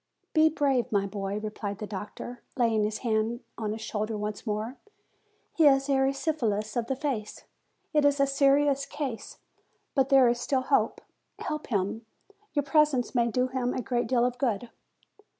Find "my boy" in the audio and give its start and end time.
0.91-1.37